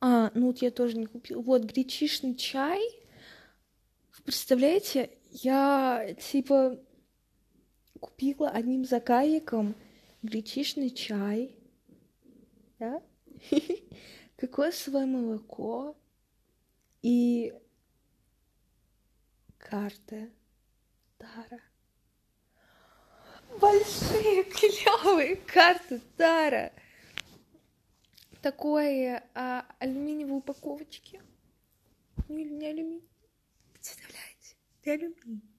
А, 0.00 0.30
нут 0.34 0.58
я 0.58 0.70
тоже 0.70 0.98
не 0.98 1.06
купила. 1.06 1.40
Вот, 1.40 1.62
гречишный 1.62 2.34
чай. 2.34 2.82
Представляете, 4.24 5.10
я, 5.30 6.14
типа, 6.20 6.78
купила 8.00 8.50
одним 8.50 8.84
заказиком 8.84 9.76
гречишный 10.22 10.90
чай, 10.90 11.56
да, 12.78 13.02
кокосовое 14.36 15.06
молоко, 15.06 15.96
и 17.02 17.52
карты 19.58 20.32
Тара. 21.18 21.60
Большие, 23.60 24.44
клевые 24.44 25.36
карты 25.36 26.00
Тара. 26.16 26.72
Такое 28.40 29.24
а, 29.34 29.66
алюминиевой 29.78 30.38
упаковочке. 30.38 31.20
Ну 32.28 32.38
или 32.38 32.52
не 32.52 32.66
алюминий. 32.66 33.08
Представляете? 33.72 34.56
Это 34.82 34.92
алюминий. 34.92 35.51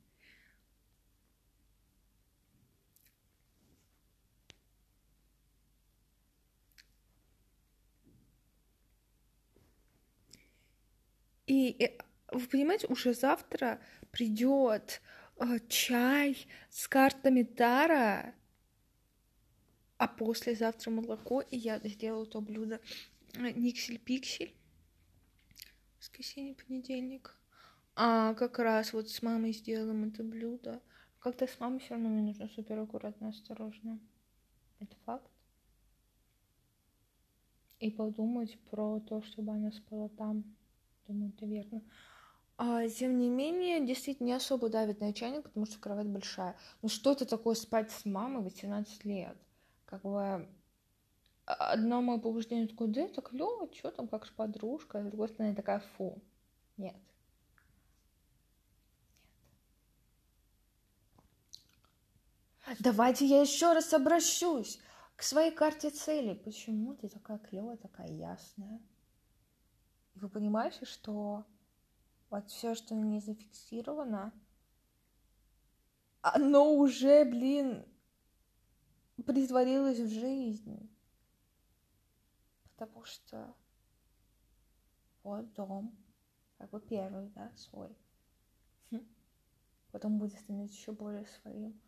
И, 11.53 11.75
э, 11.83 11.99
вы 12.31 12.47
понимаете, 12.47 12.87
уже 12.87 13.13
завтра 13.13 13.79
придет 14.09 15.03
э, 15.37 15.59
чай 15.69 16.47
с 16.71 16.87
картами 16.87 17.43
Тара, 17.43 18.33
а 19.97 20.07
послезавтра 20.07 20.89
молоко, 20.89 21.41
и 21.41 21.57
я 21.57 21.79
сделаю 21.83 22.25
то 22.25 22.41
блюдо 22.41 22.81
э, 23.35 23.51
Никсель-Пиксель. 23.51 24.55
Воскресенье, 25.99 26.55
понедельник. 26.55 27.37
А 27.95 28.33
как 28.33 28.57
раз 28.57 28.91
вот 28.91 29.11
с 29.11 29.21
мамой 29.21 29.53
сделаем 29.53 30.05
это 30.05 30.23
блюдо. 30.23 30.81
Как-то 31.19 31.45
с 31.45 31.59
мамой 31.59 31.81
все 31.81 31.91
равно 31.91 32.09
мне 32.09 32.23
нужно 32.23 32.49
супер 32.49 32.79
аккуратно, 32.79 33.29
осторожно. 33.29 33.99
Это 34.79 34.95
факт. 35.05 35.29
И 37.79 37.91
подумать 37.91 38.57
про 38.71 38.99
то, 39.01 39.21
чтобы 39.21 39.51
она 39.51 39.71
спала 39.71 40.09
там. 40.09 40.43
Думаю, 41.07 41.33
это 41.35 41.45
верно. 41.45 41.81
А, 42.57 42.87
тем 42.87 43.17
не 43.17 43.29
менее, 43.29 43.85
действительно 43.85 44.27
не 44.27 44.33
особо 44.33 44.69
давит 44.69 44.99
на 44.99 45.13
чайник, 45.13 45.43
потому 45.43 45.65
что 45.65 45.79
кровать 45.79 46.07
большая. 46.07 46.55
Ну 46.81 46.89
что 46.89 47.11
это 47.11 47.25
такое 47.25 47.55
спать 47.55 47.91
с 47.91 48.05
мамой 48.05 48.43
18 48.43 49.05
лет? 49.05 49.37
Как 49.85 50.01
бы 50.03 50.47
одно 51.45 52.01
мое 52.01 52.19
побуждение 52.19 52.67
такое, 52.67 52.87
да, 52.87 53.01
это 53.01 53.21
клево, 53.21 53.69
что 53.73 53.91
там, 53.91 54.07
как 54.07 54.25
же 54.25 54.33
подружка, 54.33 54.99
а 54.99 55.03
с 55.03 55.07
другой 55.07 55.29
стороны 55.29 55.55
такая, 55.55 55.79
фу, 55.97 56.21
нет. 56.77 56.93
Нет. 56.93 57.03
Давайте 62.79 63.25
я 63.25 63.41
еще 63.41 63.73
раз 63.73 63.93
обращусь 63.93 64.79
к 65.15 65.23
своей 65.23 65.51
карте 65.51 65.89
целей. 65.89 66.35
Почему 66.35 66.95
ты 66.95 67.09
такая 67.09 67.37
клевая, 67.37 67.77
такая 67.77 68.07
ясная? 68.07 68.79
Вы 70.15 70.29
понимаете, 70.29 70.85
что 70.85 71.45
вот 72.29 72.49
все, 72.49 72.75
что 72.75 72.95
ней 72.95 73.21
зафиксировано, 73.21 74.33
оно 76.21 76.73
уже, 76.75 77.25
блин, 77.25 77.85
притворилось 79.25 79.99
в 79.99 80.09
жизнь. 80.09 80.89
Потому 82.75 83.03
что 83.05 83.55
Вот 85.23 85.53
дом, 85.53 85.95
как 86.57 86.69
бы 86.69 86.81
первый, 86.81 87.29
да, 87.29 87.51
свой. 87.55 87.95
Хм. 88.91 89.07
Потом 89.91 90.19
будет 90.19 90.33
становиться 90.39 90.75
еще 90.75 90.91
более 90.91 91.25
своим. 91.25 91.79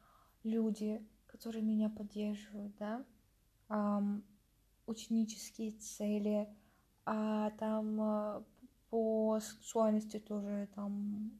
Люди, 0.43 1.05
которые 1.27 1.63
меня 1.63 1.89
поддерживают, 1.89 2.75
да, 2.77 3.05
um, 3.67 4.23
ученические 4.85 5.71
цели, 5.71 6.47
а 7.05 7.51
там 7.51 8.01
uh, 8.01 8.43
по 8.89 9.39
сексуальности 9.39 10.19
тоже 10.19 10.67
там 10.75 11.39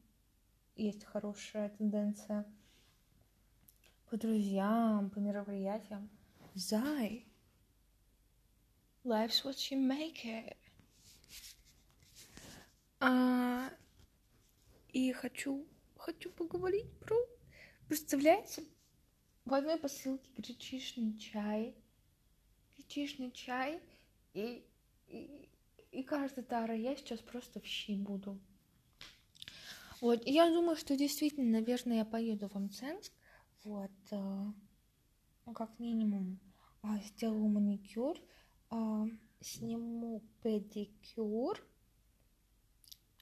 есть 0.76 1.04
хорошая 1.04 1.70
тенденция. 1.70 2.44
По 4.10 4.16
друзьям, 4.16 5.10
по 5.10 5.18
мероприятиям. 5.18 6.08
Зай. 6.54 7.26
Life's 9.04 9.44
what 9.44 9.56
you 9.70 9.78
make 9.78 10.24
it. 10.24 10.56
А, 13.00 13.70
и 14.92 15.12
хочу, 15.12 15.66
хочу 15.96 16.30
поговорить 16.30 16.90
про... 17.00 17.16
Представляете, 17.88 18.64
в 19.44 19.54
одной 19.54 19.76
посылке 19.76 20.28
гречишный 20.36 21.16
чай, 21.18 21.74
гречишный 22.76 23.30
чай, 23.30 23.80
и, 24.34 24.64
и, 25.08 25.48
и 25.96 26.02
каждая 26.02 26.44
тара 26.44 26.76
я 26.76 26.94
сейчас 26.94 27.20
просто 27.20 27.60
в 27.60 27.64
щи 27.64 27.96
буду. 27.96 28.38
Вот, 30.02 30.26
я 30.26 30.50
думаю, 30.50 30.76
что 30.76 30.94
действительно, 30.94 31.58
наверное, 31.58 31.98
я 31.98 32.04
поеду 32.04 32.48
в 32.48 32.54
Мценск, 32.54 33.12
вот, 33.64 33.90
э, 34.10 34.44
ну, 35.46 35.52
как 35.54 35.78
минимум, 35.78 36.38
э, 36.82 36.88
сделаю 37.06 37.48
маникюр, 37.48 38.18
э, 38.70 39.04
сниму 39.40 40.22
педикюр, 40.42 41.66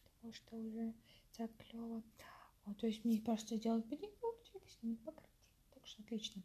потому 0.02 0.32
что 0.32 0.56
уже 0.56 0.94
так 1.37 1.50
клево. 1.56 2.02
Вот, 2.64 2.76
то 2.78 2.88
есть 2.88 3.04
мне 3.04 3.20
просто 3.20 3.56
сделать 3.56 3.88
педикюрчик, 3.88 4.68
снимать 4.68 5.00
покрытие, 5.04 5.30
так 5.70 5.87
что 5.87 6.02
отлично. 6.02 6.42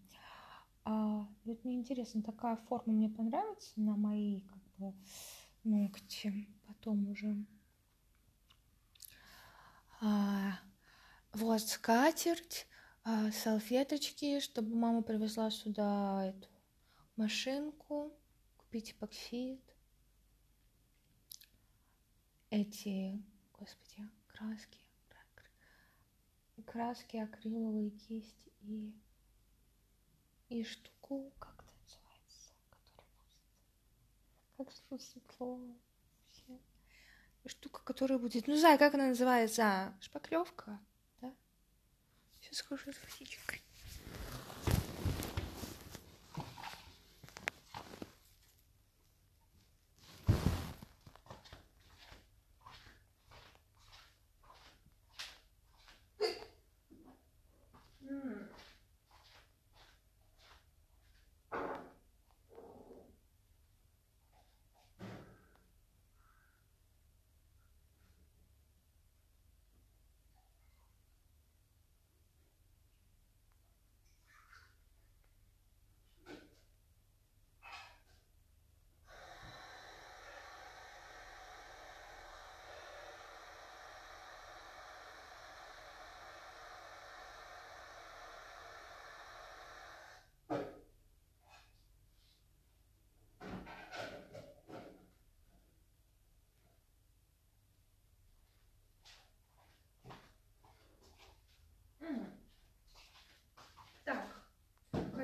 А, 0.83 1.27
вот 1.45 1.63
мне 1.65 1.75
интересно, 1.75 2.21
такая 2.21 2.55
форма 2.55 2.93
мне 2.93 3.09
понравится 3.09 3.71
на 3.77 3.95
мои, 3.95 4.41
как 4.41 4.59
бы, 4.77 4.93
ногти, 5.63 6.47
потом 6.67 7.09
уже. 7.09 7.35
А, 10.01 10.59
вот 11.33 11.61
скатерть, 11.61 12.67
а, 13.03 13.31
салфеточки, 13.31 14.39
чтобы 14.39 14.75
мама 14.75 15.01
привезла 15.01 15.51
сюда 15.51 16.27
эту 16.27 16.47
машинку, 17.15 18.13
купить 18.57 18.91
эпоксид, 18.91 19.61
эти, 22.49 23.21
господи, 23.53 24.09
краски, 24.27 24.79
краски, 26.65 27.17
акриловые 27.17 27.89
кисти 27.91 28.51
и 28.61 28.93
и 30.49 30.63
штуку, 30.63 31.31
как 31.39 31.63
это 31.63 31.73
называется, 31.83 32.51
которая 32.69 32.91
будет, 32.95 33.37
как 34.65 34.73
светло, 34.99 35.57
штука, 37.45 37.81
которая 37.83 38.19
будет... 38.19 38.47
Ну, 38.47 38.57
знаю, 38.57 38.77
как 38.77 38.93
она 38.93 39.07
называется? 39.07 39.97
Шпаклевка, 40.01 40.79
да? 41.21 41.33
Сейчас 42.41 42.57
схожу 42.57 42.91
с 42.91 43.01
водичкой. 43.01 43.61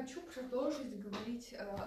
хочу 0.06 0.22
продолжить 0.56 1.00
говорить 1.00 1.50
э, 1.52 1.78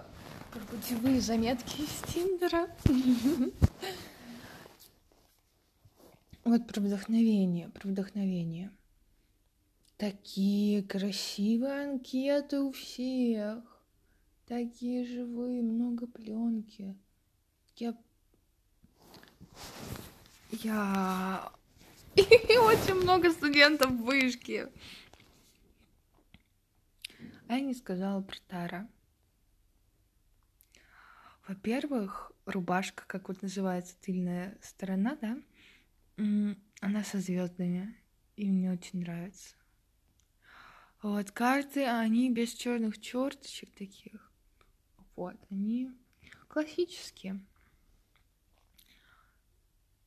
про 0.51 0.59
путевые 0.59 1.21
заметки 1.21 1.81
из 1.81 2.13
Тиндера. 2.13 2.69
Вот 6.45 6.65
про 6.67 6.81
вдохновение, 6.81 7.69
про 7.69 7.89
вдохновение. 7.89 8.71
Такие 9.97 10.81
красивые 10.81 11.91
анкеты 11.91 12.59
у 12.61 12.71
всех. 12.71 13.59
Такие 14.47 15.05
живые, 15.05 15.61
много 15.61 16.07
пленки. 16.07 16.97
Я... 17.75 17.95
Я... 20.63 21.51
И 22.15 22.57
очень 22.57 22.95
много 22.95 23.31
студентов 23.31 23.91
в 23.91 24.09
не 27.57 27.73
сказала 27.73 28.21
про 28.21 28.37
Тара. 28.47 28.87
Во-первых, 31.47 32.31
рубашка, 32.45 33.05
как 33.07 33.27
вот 33.27 33.41
называется 33.41 33.95
тыльная 34.01 34.55
сторона, 34.61 35.17
да, 35.19 35.41
она 36.81 37.03
со 37.03 37.19
звездами, 37.19 37.95
и 38.35 38.51
мне 38.51 38.71
очень 38.71 38.99
нравится. 38.99 39.55
Вот 41.01 41.31
карты, 41.31 41.85
они 41.85 42.29
без 42.29 42.53
черных 42.53 43.01
черточек 43.01 43.73
таких. 43.73 44.31
Вот, 45.15 45.37
они 45.49 45.91
классические. 46.49 47.43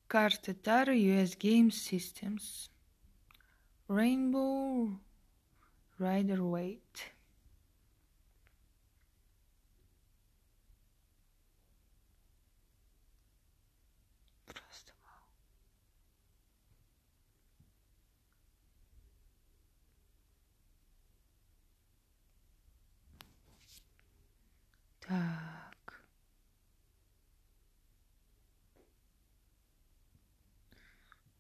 Карты 0.07 0.53
Tara 0.55 0.95
US 0.95 1.37
Game 1.37 1.71
Systems. 1.71 2.71
Rainbow 3.89 4.97
Rider 5.99 6.39
Weight. 6.39 7.13
Так. 25.01 26.03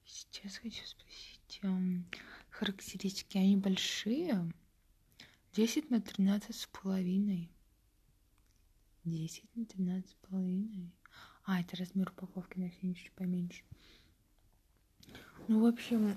Сейчас 0.04 0.51
хочу 0.62 0.84
спросить. 0.86 1.58
Эм, 1.62 2.06
характеристики, 2.50 3.36
они 3.36 3.56
большие? 3.56 4.52
10 5.52 5.90
на 5.90 6.00
13 6.00 6.54
с 6.54 6.66
половиной. 6.66 7.50
10 9.04 9.56
на 9.56 9.66
13 9.66 10.10
с 10.10 10.14
половиной. 10.14 10.90
А, 11.44 11.60
это 11.60 11.76
размер 11.76 12.10
упаковки, 12.10 12.58
на 12.58 12.70
чуть 12.70 13.10
поменьше. 13.12 13.64
Ну, 15.48 15.60
в 15.60 15.66
общем, 15.66 16.16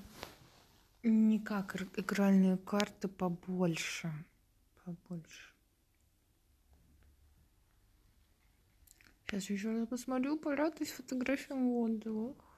никак 1.01 1.75
игральные 1.97 2.57
карты 2.57 3.07
побольше. 3.07 4.13
Побольше. 4.83 5.53
Сейчас 9.25 9.49
еще 9.49 9.71
раз 9.71 9.87
посмотрю, 9.87 10.37
порадуюсь 10.37 10.91
фотографиям 10.91 11.67
в 11.67 11.77
отзывах. 11.77 12.54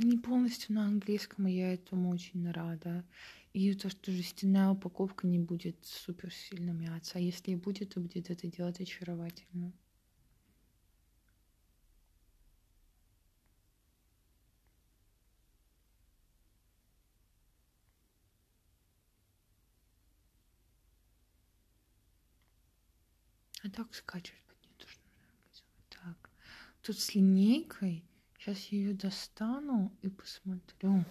Они 0.00 0.16
полностью 0.16 0.74
на 0.76 0.86
английском, 0.86 1.46
и 1.46 1.52
я 1.52 1.74
этому 1.74 2.08
очень 2.08 2.50
рада. 2.50 3.04
И 3.52 3.74
то, 3.74 3.90
что 3.90 4.10
жестяная 4.10 4.70
упаковка 4.70 5.26
не 5.26 5.38
будет 5.38 5.76
супер 5.84 6.32
сильно 6.32 6.70
мяться. 6.70 7.18
А 7.18 7.20
если 7.20 7.50
и 7.50 7.56
будет, 7.56 7.92
то 7.92 8.00
будет 8.00 8.30
это 8.30 8.46
делать 8.46 8.80
очаровательно. 8.80 9.74
А 23.62 23.68
так 23.68 23.94
скачивать 23.94 24.42
под 24.44 24.56
нужно 24.78 25.02
Так, 25.90 26.30
тут 26.80 26.98
с 26.98 27.14
линейкой. 27.14 28.09
Сейчас 28.40 28.68
я 28.70 28.78
ее 28.78 28.94
достану 28.94 29.92
и 30.00 30.08
посмотрю. 30.08 31.04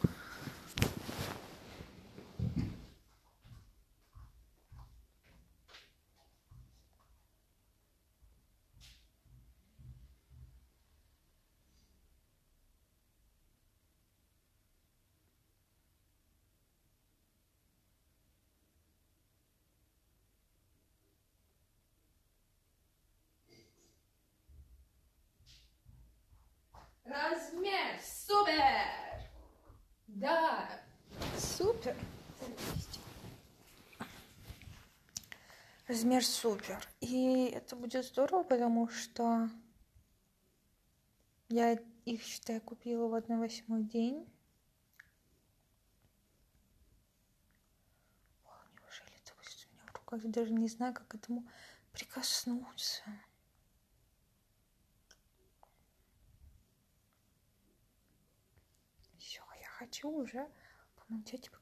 Размер 27.10 28.00
супер! 28.04 29.24
Да, 30.06 30.70
супер. 31.40 31.96
Размер 35.88 36.24
супер. 36.24 36.88
И 37.00 37.46
это 37.46 37.76
будет 37.76 38.06
здорово, 38.06 38.44
потому 38.44 38.90
что 38.90 39.50
я 41.48 41.80
их, 42.06 42.22
считай, 42.22 42.60
купила 42.60 43.08
в 43.08 43.16
одной 43.16 43.40
восьмой 43.40 43.82
день. 43.82 44.32
О, 48.46 48.52
неужели 48.80 49.14
это 49.24 49.34
будет 49.34 49.68
у 49.68 49.74
меня 49.74 49.84
в 49.92 49.96
руках? 49.96 50.24
Я 50.24 50.30
даже 50.30 50.54
не 50.54 50.68
знаю, 50.68 50.94
как 50.94 51.08
к 51.08 51.16
этому 51.16 51.48
прикоснуться. 51.92 53.02
Хочу 59.90 60.10
уже 60.12 60.48
начать 61.10 61.50
поговорить 61.50 61.59